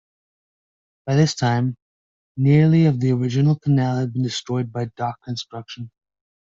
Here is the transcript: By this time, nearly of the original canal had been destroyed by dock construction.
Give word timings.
By 1.05 1.13
this 1.15 1.35
time, 1.35 1.77
nearly 2.35 2.87
of 2.87 2.99
the 2.99 3.11
original 3.11 3.59
canal 3.59 3.97
had 3.97 4.13
been 4.13 4.23
destroyed 4.23 4.71
by 4.71 4.85
dock 4.97 5.21
construction. 5.21 5.91